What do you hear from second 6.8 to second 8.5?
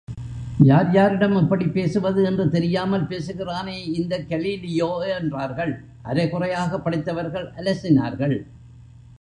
படித்தவர்கள் அலசினார்கள்!